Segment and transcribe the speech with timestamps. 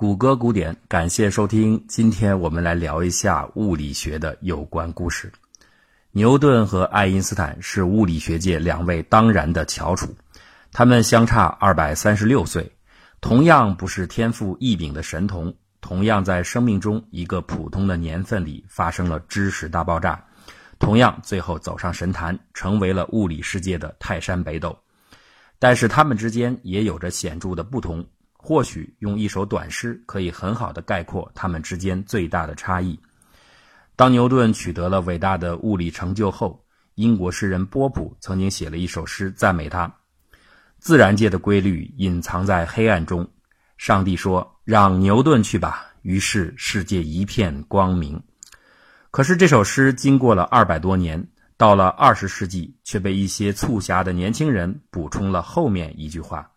[0.00, 1.84] 谷歌古典，感谢收听。
[1.88, 5.28] 今天我们来聊一下物理学的有关故事。
[6.12, 10.14] 牛顿和爱因斯坦是物理学界两位当然的翘楚，
[10.70, 12.70] 他们相差二百三十六岁，
[13.20, 20.24] 同样不是天赋异禀的神童，同样在生命中一个普通的年份里发生了知识大爆炸，
[20.78, 24.78] 同样最后走上神坛，成为了物理世界的泰山北斗。
[25.58, 28.06] 但是他们之间也有着显著的不同。
[28.40, 32.98] 或许用一首短诗可以很好的概括他们之间最大的差异。
[33.96, 36.64] 当牛顿取得了伟大的物理成就后，
[36.94, 39.92] 英国诗人波普曾经写了一首诗赞美他
[40.78, 43.28] ：“自然界的规律隐藏在黑暗中，
[43.76, 48.18] 上帝说让牛顿去吧。”于是世界一片光明。
[49.10, 51.22] 可是这首诗经过了二百多年，
[51.56, 56.50] 到了二十世纪，却被一些促狭的年轻人补充了后面一句话：“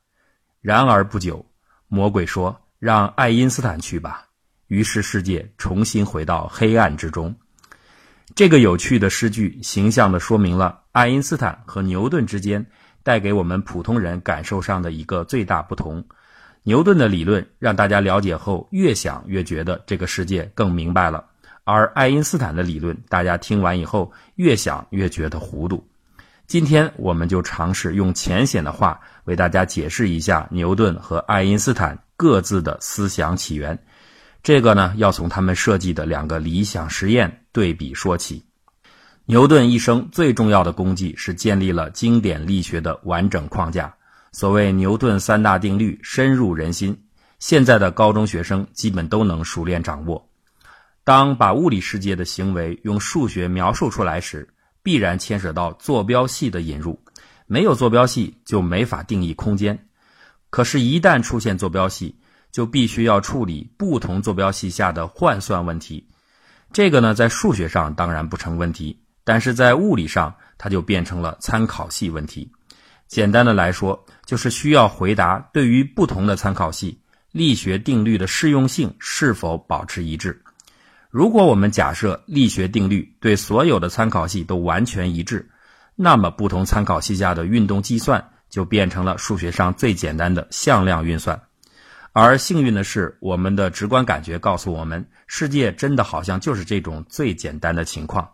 [0.61, 1.43] 然而不久。”
[1.93, 4.25] 魔鬼说：“让爱因斯坦去吧。”
[4.67, 7.35] 于是世界重新回到黑暗之中。
[8.33, 12.65] 这个有趣的诗句，形象地说明了爱因斯坦和牛顿之间
[13.03, 16.01] 带给我们普通人感受上的一个最大不同。
[16.63, 21.21] 牛顿的理论让大家了解后，越想越觉得这个世界更明白了；
[21.65, 25.85] 而爱因斯坦的理论，大家听完以后越想越觉得糊涂。
[26.51, 33.81] 今天我们就尝试用浅显的话为大家解释一下牛顿和爱因斯坦各自的思想起源。
[34.43, 38.43] 这个呢，要从他们设计的两个理想实验对比说起。
[39.23, 43.95] 牛顿一生最重要的功绩是建立了经典力学的完整框架。
[44.33, 47.01] 所谓牛顿三大定律深入人心，
[47.39, 50.29] 现在的高中学生基本都能熟练掌握。
[51.05, 54.49] 当把物理世界的行为用数学描述出来时，
[54.83, 56.99] 必然牵涉到坐标系的引入，
[57.47, 59.87] 没有坐标系就没法定义空间。
[60.49, 62.15] 可是，一旦出现坐标系，
[62.51, 66.05] 就必须要处理不同坐标系下的换算问题。
[66.73, 72.51] 这个呢，在数学上当然不成问题，但是在物理上，它就变成了参考系问题。
[73.07, 76.97] 简单的来说，就是需要回答对于不同的参考系，
[77.31, 80.41] 力学定律的适用性是否保持一致。
[81.11, 85.49] 如果我们假设力学定律对所有的参考系都完全一致，
[85.93, 91.41] 那么不同参考系下的运动计算就变成了数学上最简单的向量运算。
[92.13, 98.29] 而幸运的是，我们的直观感觉告诉我们，世界真的好像就是这种最简单的情况。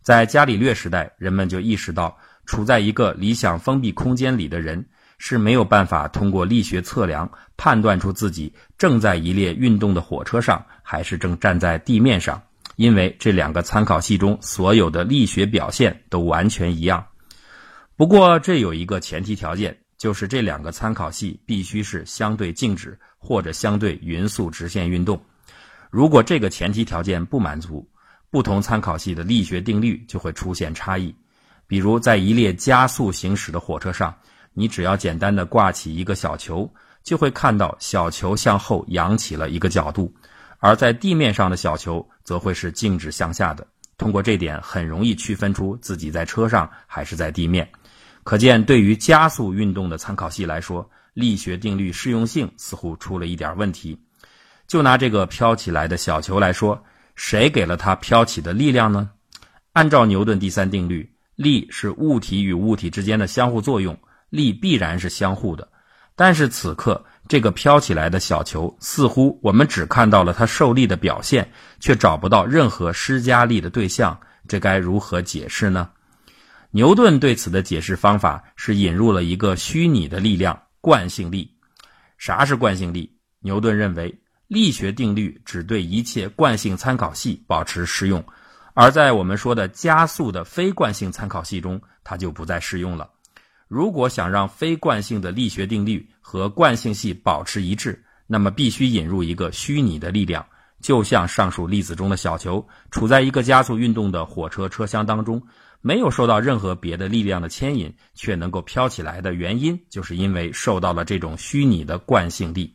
[0.00, 2.16] 在伽利略时代，人们就意识到，
[2.46, 4.86] 处在一个理想封闭空间里的人。
[5.24, 12.42] 是没有办法通过力学测量判断出自己正在一列运动的火车上，还是正站在地面上，
[12.74, 17.06] 因为这两个参考系中所有的力学表现都完全一样。
[17.94, 25.24] 不过，这有一个前提条件，就是这两个参考系必须是相对静止或者相对匀速直线运动。
[25.88, 27.88] 如果这个前提条件不满足，
[28.28, 31.14] 不同参考系的力学定律就会出现差异。
[31.68, 34.12] 比如，在一列加速行驶的火车上。
[34.54, 36.70] 你只要简单的挂起一个小球，
[37.02, 40.14] 就会看到小球向后扬起了一个角度，
[40.58, 43.66] 而在地面上的小球则会是静止向下的。
[43.98, 47.68] 通过这点，很容易区分出自己在车上还是在地面。
[48.24, 53.98] 可见，对于加速运动的参考系来说，力学定律适用性似乎出了一点问题。
[54.68, 56.82] 就拿这个飘起来的小球来说，
[57.14, 59.10] 谁给了它飘起的力量呢？
[59.72, 63.98] 按照牛顿第三定律，力是物体与物体之间的相互作用。
[64.32, 65.68] 力必然是相互的，
[66.16, 75.90] 但是此刻这个飘起来的小球，似乎我们只看到了它受力的表现，却找不到任何施加力的对象，这该如何解释呢？
[76.70, 81.54] 牛顿对此的解释方法是引入了一个虚拟的力量——惯性力。
[82.16, 83.18] 啥是惯性力？
[83.40, 88.24] 牛顿认为，力学定律只对一切惯性参考系保持适用，
[88.72, 93.10] 而在我们说的加速的非惯性参考系中，它就不再适用了。
[93.72, 100.44] 如果想让非惯性的力学定律和惯性系保持一致，那么必须引入一个虚拟的力量，
[100.82, 105.42] 就像上述例子中的小球处在一个加速运动的火车车厢当中，
[105.80, 112.74] 没有受到任何别的力量的牵引，却能够飘起来的原因，就是因为受到了这种虚拟的惯性力。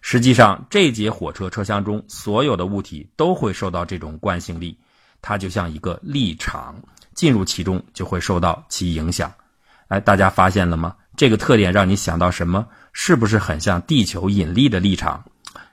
[0.00, 4.76] 实际上，这节火车车厢中所有的物体都会受到这种惯性力，
[5.22, 6.74] 它就像一个力场，
[7.14, 9.32] 进入其中就会受到其影响。
[9.88, 10.94] 哎，大家发现了吗？
[11.16, 12.66] 这个特点让你想到什么？
[12.92, 15.22] 是不是很像地球引力的立场？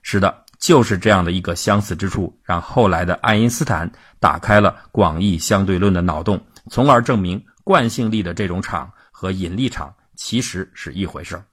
[0.02, 3.90] 是的，就是这样的一个相似之处，让后来的爱因斯坦
[4.20, 6.40] 打开了广义相对论的脑洞，
[6.70, 11.44] 从而证明惯性力的这种场和引力场其实是一回事儿。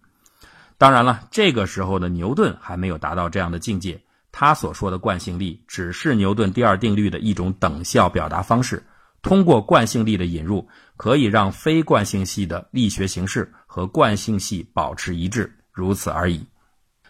[0.79, 4.01] 当然了，这个时候的牛顿还没有达到这样的境界。
[4.31, 8.83] 他所说的惯性力只是牛顿第二定律的一种等效表达方式。
[9.21, 10.67] 通过惯性力的引入，
[11.03, 16.47] 可以让非惯性系的力学形式和惯性系保持一致，如此而已。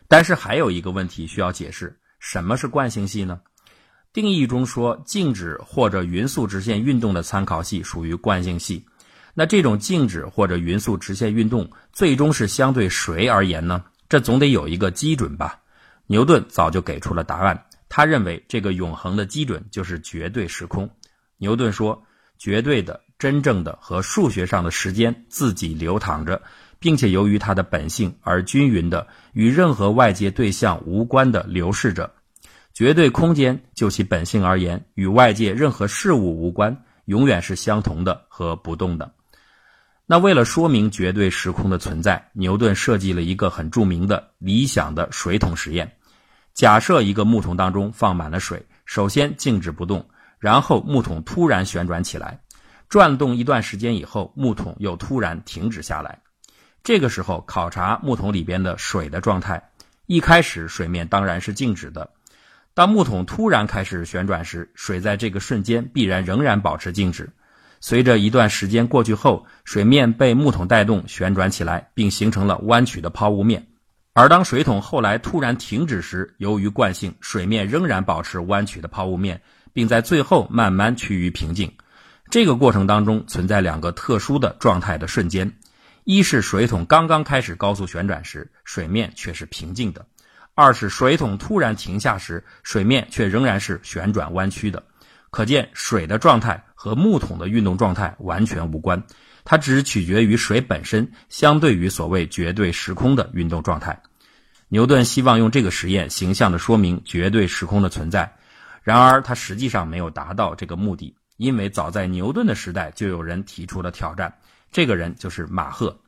[0.09, 3.39] 但是还有一个问题需要解释：什么是惯性系呢？
[4.11, 8.83] 定义中说，静止或者匀速直线运动的参考系属于惯性系。
[9.35, 13.85] 那这种静止或者匀速直线运动，最终是相对谁而言呢？
[14.09, 15.61] 这总得有一个基准吧？
[16.07, 20.89] 牛顿早就给出了答案，他认为这个永恒的基准就是绝对时空。
[21.37, 22.03] 牛顿说，
[22.39, 26.43] 绝对的、真正的和数学上的时间自己流淌着，
[26.81, 32.13] 并且由于它的本性而均匀的，与任何外界对象无关的流逝着。
[32.75, 39.13] 绝对空间就其本性而言，与外界任何事物无关，永远是相同的和不动的。
[40.05, 45.93] 那为了说明绝对时空的存在，牛顿设计了一个很著名的理想的水桶实验。
[46.55, 50.09] 假设一个木桶当中放满了水，首先静止不动，
[50.41, 52.41] 然后木桶突然旋转起来，
[52.93, 56.19] 转动一段时间以后，木桶又突然停止下来。
[56.85, 59.71] 这个时候考察木桶里边的水的状态，
[60.05, 62.11] 一开始水面当然是静止的。
[62.75, 67.31] 当木桶突然开始旋转时，水在这个瞬间必然仍然保持静止。
[67.81, 73.67] 随着一段时间过去后，水面被木桶带动旋转起来，并形成了弯曲的抛物面。
[74.13, 79.41] 而当水桶后来突然停止时，由于惯性，水面仍然保持弯曲的抛物面，
[79.73, 81.73] 并在最后慢慢趋于平静。
[82.33, 85.53] 这个过程当中存在两个特殊的状态的瞬间：
[86.05, 90.01] 一是水桶刚刚开始高速旋转时，水面却是平静的；
[90.55, 94.83] 二是水桶突然停下时，水面却仍然是旋转弯曲的。
[95.29, 99.03] 可见，水的状态和木桶的运动状态完全无关，
[99.45, 104.01] 它只取决于水本身相对于所谓绝对时空的运动状态。
[104.69, 108.35] 牛顿希望用这个实验形象地说明绝对时空的存在，
[108.83, 114.33] 然而他实际上没有达到这个目的，因为早在牛顿的时代就有人提出了挑战，
[114.71, 115.99] 这个人就是马赫。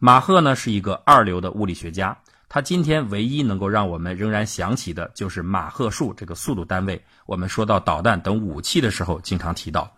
[0.00, 2.16] 马赫呢是一个二流的物理学家。
[2.48, 9.88] 他今天唯一能够让我们仍然想起的就是马赫数这个速度单位，我们说到导弹等武器的时候经常提到。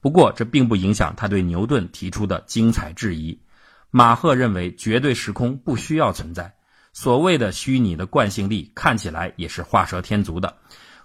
[0.00, 3.36] 不过这并不影响他对牛顿提出的精彩质疑。
[3.90, 6.54] 马赫认为绝对时空不需要存在，
[6.92, 10.56] 所谓的虚拟的惯性力看起来也是画蛇添足的。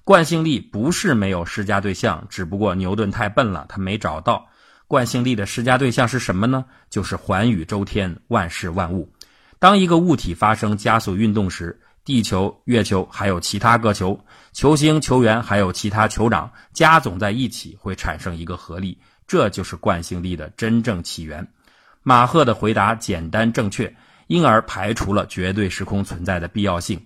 [0.06, 4.48] 惯性力不是没有施加对象，只不过牛顿太笨了，他没找到。
[4.88, 6.64] 惯性力的施加对象是什么呢？
[6.92, 9.12] 就是环宇周天，万事万物。
[9.58, 14.24] 当一个物体发生加速运动时，地球、月球还有其他各球、
[14.54, 21.48] 球星、球员还有其他酋长加总在一起，会产生一个合力，这就是惯性力的真正起源。
[22.04, 23.92] 马赫的回答简单正确，
[24.28, 27.04] 因而排除了绝对时空存在的必要性。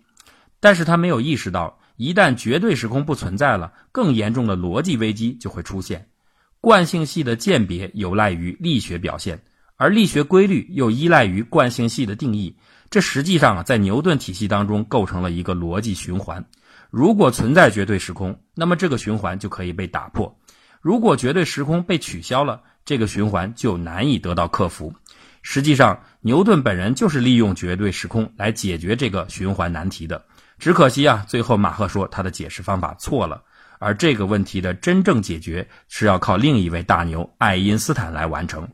[0.59, 6.07] 但是他没有意识到，一旦绝对时空不存在了，更严重的逻辑危机就会出现。
[6.61, 9.37] 惯性系的鉴别有赖于力学表现。
[9.75, 12.55] 而力学规律又依赖于惯性系的定义，
[12.89, 16.43] 这实际上啊，在牛顿体系当中构成了一个逻辑循环。
[16.89, 20.25] 如果存在绝对时空，那么这个循环就可以被打破；
[20.79, 24.93] 如果绝对时空被取消了，这个循环就难以得到克服。
[25.41, 30.23] 实际上，牛顿本人就是利用绝对时空来解决这个循环难题的。
[30.59, 33.41] 只可惜啊，最后马赫说他的解释方法错了，
[33.79, 38.67] 而这个问题的真正解决是要靠另一位大牛爱因斯坦来完成。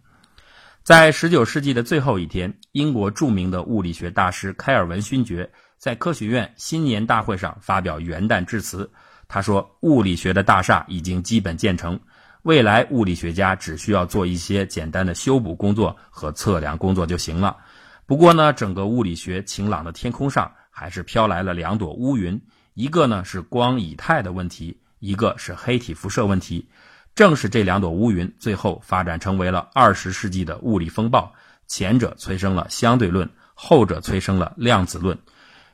[0.84, 8.90] 在十九世纪的最后一天，英国著名的物理学大师开尔文勋爵在科学院新年大会上发表元旦致辞。
[9.28, 12.00] 他说：“物理学的大厦已经基本建成，
[12.44, 17.58] 未来物理学家只需要做一些简单的修补工作和测量工作就行了。
[18.06, 22.42] 不过呢，整个物理学晴朗的天空上还是飘来了两朵乌云，
[22.74, 26.68] 一个呢是光以太的问题，一个是黑体辐射问题。”
[27.16, 31.34] 正是这两朵乌云，最后发展成为了二十世纪的物理风暴。
[31.66, 35.18] 前者催生了相对论，后者催生了量子论。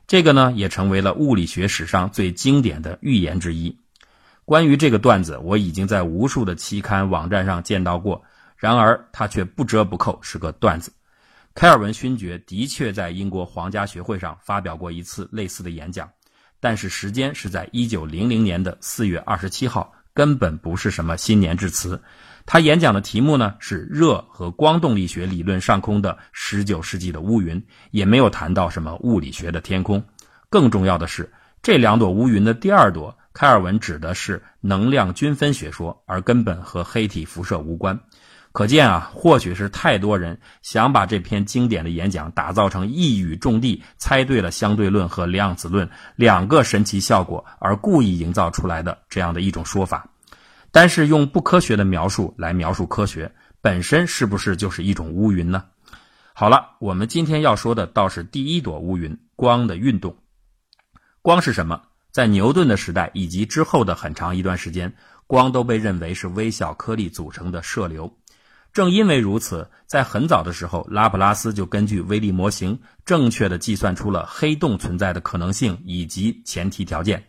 [0.06, 3.76] 这个呢，也成为了物理学史上最经典的预言之一。
[4.44, 8.22] 关于这个段子，我已经在无数的期刊网站上见到过。
[8.56, 10.92] 然而，它却不折不扣是个段子。
[11.54, 16.10] 开尔文勋爵的确在英国皇家学会上发表过一次类似的演讲，
[16.60, 19.92] 但是时间是在一九零零年的四月二十七号。
[20.14, 21.98] 根本不是什么新年致辞，
[22.44, 30.04] 他演讲的题目呢是热和光动力学理论上空的十九世纪的乌云，也没有谈到什么物理学的天空。
[30.50, 31.32] 更重要的是，
[31.62, 37.98] 这两朵乌云的第二朵，开尔文指的是能量均分学说，而根本和黑体辐射无关。
[38.52, 50.06] 可见啊，或许是太多人想把这篇经典的演讲打造成一语中的，猜对了相对论和量子论两个神奇效果而故意营造出来的这样的一种说法。
[50.70, 53.32] 但是用不科学的描述来描述科学
[53.62, 55.64] 本身，是不是就是一种乌云呢？
[56.34, 60.16] 好了，我们今天要说的倒是第一朵乌云——光的运动。
[61.22, 61.82] 光是什么？
[62.10, 64.94] 在牛顿的时代以及之后的很长一段时间，
[65.26, 68.14] 光都被认为是微小颗粒组成的射流。
[68.72, 77.22] 正因为如此，在很早的时候，拉普拉斯就根据微粒模型正确的计算出了黑洞存在的可能性以及前提条件。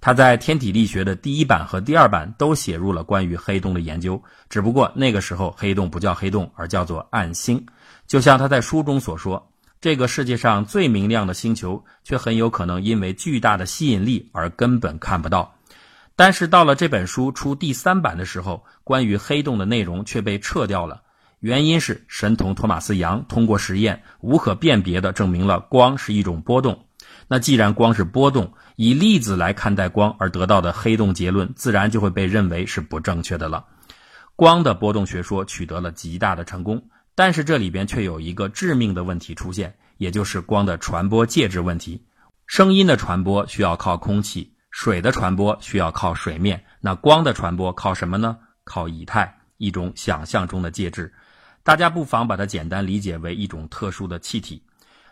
[0.00, 7.66] 他在《天体力学》的第一版和第二版都写入了关于黑洞的研究，只不过那个时候黑洞不叫黑洞，而叫做暗星。
[8.06, 9.50] 就像他在书中所说，
[9.80, 15.55] 这个世界上最明亮的星球，却很有可能因为巨大的吸引力而根本看不到。
[16.16, 21.02] 但是到了这本书出第三版的时候，关于黑洞的内容却被撤掉了。
[21.40, 26.86] 原因是神童托马斯杨通过实验无可辨别地证明了光是一种波动。
[27.28, 33.66] 那既然光是波动，以粒子来看待光而得到的黑洞结论，自然就会被认为是不正确的了。
[34.34, 42.06] 光的波动学说取得了极大的成功，但是这里边却有一个致命的问题出现，也就是光的传播介质问题。
[42.46, 44.55] 声音的传播需要靠空气。
[44.76, 48.36] 水的传播需要靠水面，那光的传播靠什么呢？
[48.62, 51.14] 靠以太，一种想象中的介质。
[51.62, 54.62] 大家不妨把它简单理解为一种特殊的气体。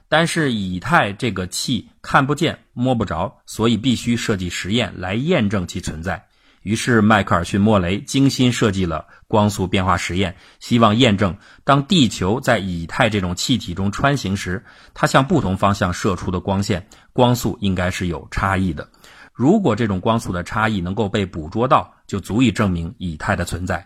[0.06, 6.26] 但是以太这个气看不见、摸不着，所以必须设计实验来验证其存在。
[6.60, 18.90] 于是迈克尔逊·莫雷精心设计了光速变化实验，希望验证当地球在以太这种气体中穿行时，它向不同方向射出的光线光速应该是有差异的。
[19.34, 23.84] 如果这种光速的差异能够被捕捉到，就足以证明以太的存在。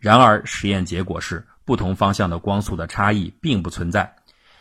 [0.00, 4.10] 然而，实验结果是不同方向的光速的差异并不存在。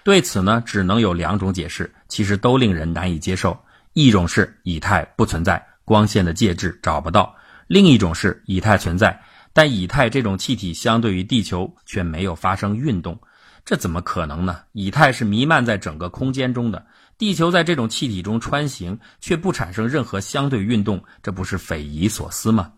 [0.03, 3.57] 对此呢，只能有两种解释，其实都令人难以接受。
[3.93, 7.33] 一种是以太不存在，光线的介质找不到；
[7.67, 9.17] 另一种是以太存在，
[9.53, 13.17] 但以太这种气体相对于地球却没有发生运动。
[13.63, 14.59] 这怎么可能呢？
[14.73, 16.85] 以太是弥漫在整个空间中的。
[17.17, 22.71] 地球在这种气体中穿行，却不产生任何相对运动，这不是匪夷所思吗？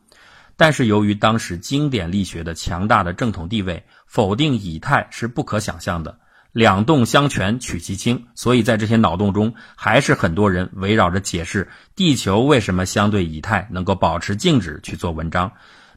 [0.55, 6.17] 但是由于当时经典力学的强大的正统地位，否定以太是不可想象的。
[6.51, 15.51] 两动相权取其轻，所以在这些脑洞中，还是很多人围绕着解释地球为什么相对以太能够保持静止去做文章。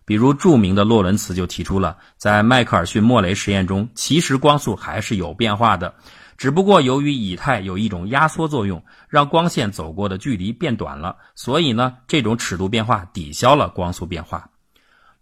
[0.05, 5.95] 比如著名的洛伦茨就提出了，在迈克尔逊莫雷实验中，其实光速还是有变化的。
[6.41, 14.49] 只不过由于以太有一种压缩作用，让光线走过的距离变短了，所以呢，这种尺度变化抵消了光速变化。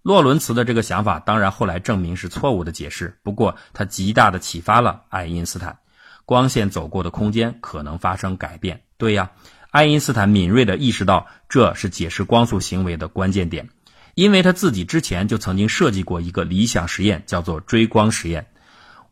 [0.03, 5.77] 洛伦茨的这个想法当然后来证明是错误的解释，不过他极大的启发了爱因斯坦。
[6.25, 8.81] 光线走过的空间可能发生改变。
[8.97, 9.33] 对呀，
[9.73, 13.69] 爱因斯坦敏锐地意识到这是解释光速行为的关键点，
[14.15, 18.47] 因为他自己之前就曾经设计过一个理想实验，叫做追光实验。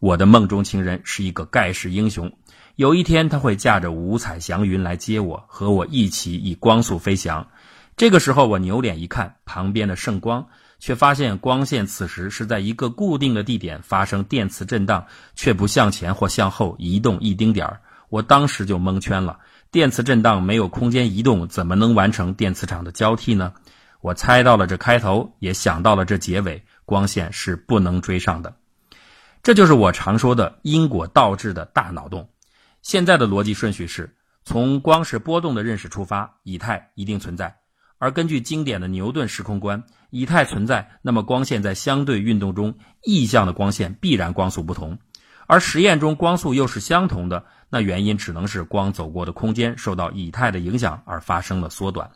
[0.07, 2.33] 我的梦中情人是一个盖世英雄，
[2.77, 7.49] 有一天他会驾着五彩祥云来接我，和我一起以光速飞翔。
[7.97, 10.47] 这个时候，我扭脸一看，旁边的圣光，
[10.79, 17.81] 却发现光线此时是在一个固定的地点发生电磁震荡，却不向前或向后移动一丁点儿。
[18.09, 19.41] 我当时就蒙圈了，
[19.73, 23.53] 电磁震荡没有空间移动，怎么能完成电磁场的交替呢？
[24.01, 28.55] 我猜到了这开头，也想到了这结尾，光线是不能追上的。
[29.47, 32.29] 这就是我常说的因果倒置的大脑洞。
[32.83, 37.55] 现在的逻辑顺序是从光是波动的认识出发，以太一定存在；
[37.99, 42.75] 而根据经典的牛顿时空观，以太存在，那么光线在相对运动中，
[43.05, 44.99] 意向的光线必然光速不同。
[45.47, 52.11] 而实验中光速又是相同的，那原因只能是光走过的空间受到以太的影响而发生了缩短。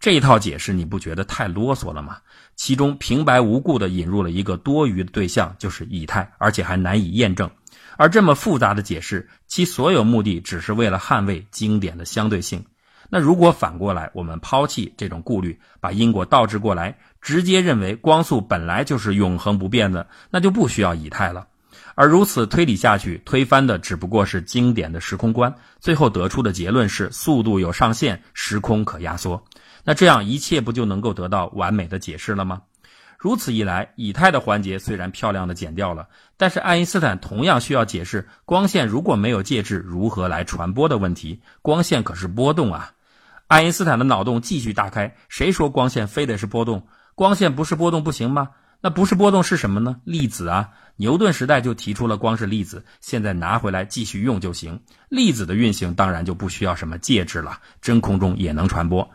[0.00, 2.16] 这一套解释你不觉得太啰嗦了吗？
[2.56, 7.50] 其中平白无故地引入了一个多余的对象，就是以太，而且还难以验证。
[7.98, 12.64] 而这么复杂的解释，其所有目的只是为了捍卫经典的相对性。
[13.10, 21.46] 那如果反过来，我们抛弃这种顾虑，把因果倒置过来，直接认为光速本来就是永恒不变的，那就不需要以太了。
[21.94, 29.44] 而如此推理下去，推翻的只不过是经典的时空观，最后得出的结论是速度有上限，时空可压缩。
[29.84, 32.62] 那这样一切不就能够得到完美的解释了吗？
[33.18, 41.42] 如此一来，以太的环节虽然漂亮的减掉了，但是爱因斯坦同样需要解释光线如果没有介质如何来传播的问题。
[41.60, 42.92] 光线可是波动啊！
[43.46, 46.86] 爱因斯坦的脑洞继续大开，谁说光线非得是波动？
[47.14, 48.48] 光线不是波动不行吗？
[48.80, 49.96] 那不是波动是什么呢？
[50.04, 50.70] 粒子啊！
[50.96, 54.80] 牛顿时代就提出了光是粒子，现在拿回来继续用就行。
[55.08, 59.10] 粒子的运行当然就不需要什么介质了，真空中也能传播。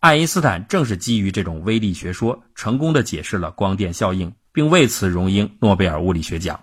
[0.00, 6.60] 爱因斯坦正是基于这种微粒学说，成功的解释了光电效应，并为此荣膺诺贝尔物理学奖。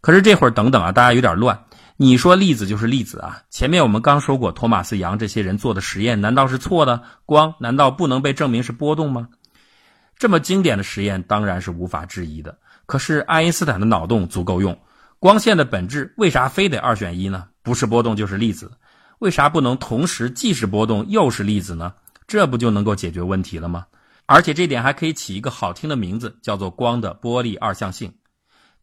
[0.00, 1.64] 可是这会儿等等啊，大家有点乱。
[1.96, 3.42] 你说粒子就是粒子啊？
[3.50, 7.02] 前面我们刚说过，托马斯杨这些人做的实验难道是错的？
[7.26, 9.28] 光难道不能被证明是波动吗？
[10.20, 12.58] 这么经典的实验当然是无法质疑的。
[12.84, 14.78] 可是爱因斯坦的脑洞足够用，
[15.18, 17.48] 光线的本质为啥非得二选一呢？
[17.62, 18.70] 不是波动就是粒子，
[19.20, 21.94] 为啥不能同时既是波动又是粒子呢？
[22.26, 23.86] 这不就能够解决问题了吗？
[24.26, 28.12] 而且这点还可以起一个好听的名字，叫做光的波粒二象性。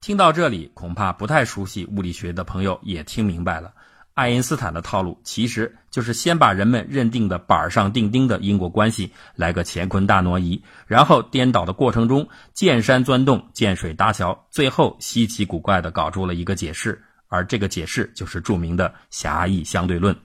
[0.01, 3.71] 听到这里，恐怕不太熟悉物理学的朋友也听明白了。
[4.17, 20.15] 爱因斯坦的套路其实就是先把人们认定的板上钉钉的因果关系来个乾坤大挪移，然后颠倒的过程中见山钻洞、见水搭桥，最后稀奇古怪的搞出了一个解释，而这个解释就是著名的狭义相对论。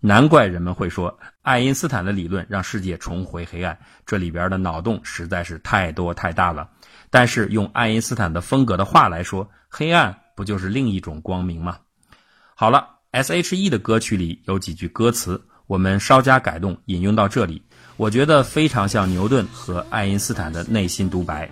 [0.00, 6.68] 难怪人们会说爱因斯坦的理论让世界重回黑暗，这里边的脑洞实在是太多太大了。
[7.08, 11.78] 但是用爱因斯坦的风格的话来说，黑暗不就是另一种光明吗？
[12.56, 17.62] 好了，S.H.E 的歌曲里有几句歌词，我们稍加改动，引用到这里，
[17.96, 21.50] 我觉得非常像牛顿和爱因斯坦的内心独白。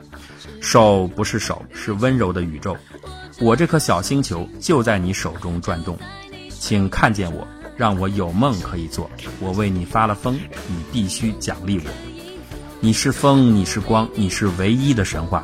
[0.61, 2.77] 手不是手，是温柔的宇宙。
[3.41, 5.99] 我这颗小星球就在你手中转动，
[6.51, 7.47] 请看见我，
[7.77, 9.11] 让我有梦可以做。
[9.41, 10.35] 我为你发了疯，
[10.69, 11.91] 你必须奖励我。
[12.81, 15.43] 你是风，你是光，你是唯一的神话。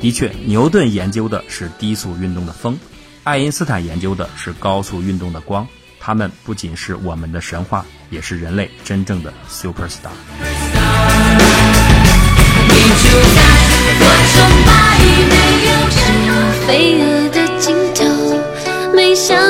[0.00, 2.78] 的确，牛顿研究的是低速运动的风，
[3.26, 5.66] 爱因斯坦研究的是高速运动的光。
[5.98, 10.12] 他们不仅是我们的神话，也是人类真正的 super star。
[16.68, 18.04] 飞蛾的尽头，
[18.94, 19.45] 没想。